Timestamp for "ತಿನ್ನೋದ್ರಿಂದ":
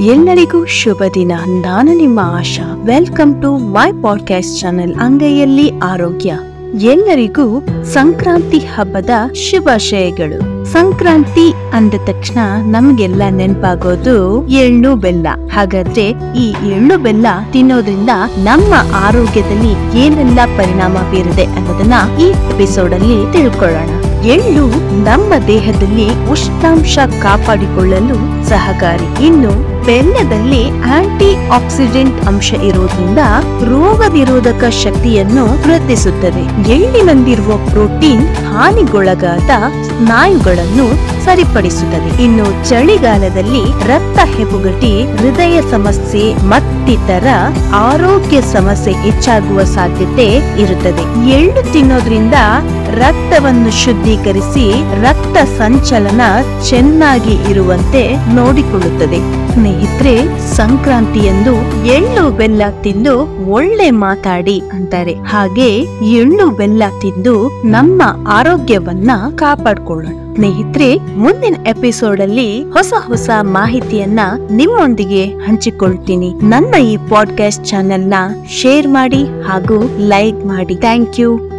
17.52-18.10, 51.72-52.34